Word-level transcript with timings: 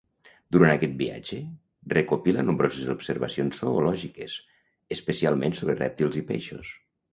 Durant 0.55 0.71
aquest 0.75 0.95
viatge, 1.01 1.37
recopila 1.95 2.45
nombroses 2.47 2.89
observacions 2.95 3.61
zoològiques, 3.65 4.39
especialment 4.99 5.57
sobre 5.63 5.79
rèptils 5.85 6.21
i 6.25 6.29
peixos. 6.35 6.77